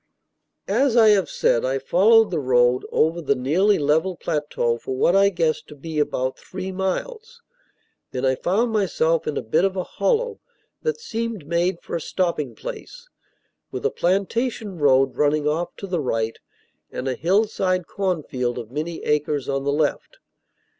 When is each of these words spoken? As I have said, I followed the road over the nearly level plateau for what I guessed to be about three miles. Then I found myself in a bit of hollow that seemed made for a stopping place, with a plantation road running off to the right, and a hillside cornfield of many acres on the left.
As 0.67 0.97
I 0.97 1.09
have 1.09 1.29
said, 1.29 1.63
I 1.63 1.77
followed 1.77 2.31
the 2.31 2.39
road 2.39 2.87
over 2.91 3.21
the 3.21 3.35
nearly 3.35 3.77
level 3.77 4.15
plateau 4.15 4.79
for 4.79 4.95
what 4.95 5.15
I 5.15 5.29
guessed 5.29 5.67
to 5.67 5.75
be 5.75 5.99
about 5.99 6.39
three 6.39 6.71
miles. 6.71 7.43
Then 8.09 8.25
I 8.25 8.33
found 8.33 8.71
myself 8.71 9.27
in 9.27 9.37
a 9.37 9.43
bit 9.43 9.63
of 9.63 9.75
hollow 9.75 10.39
that 10.81 10.99
seemed 10.99 11.45
made 11.45 11.83
for 11.83 11.95
a 11.95 12.01
stopping 12.01 12.55
place, 12.55 13.09
with 13.69 13.85
a 13.85 13.91
plantation 13.91 14.79
road 14.79 15.17
running 15.17 15.47
off 15.47 15.75
to 15.75 15.85
the 15.85 16.01
right, 16.01 16.39
and 16.91 17.07
a 17.07 17.13
hillside 17.13 17.85
cornfield 17.85 18.57
of 18.57 18.71
many 18.71 19.03
acres 19.03 19.47
on 19.47 19.65
the 19.65 19.71
left. 19.71 20.17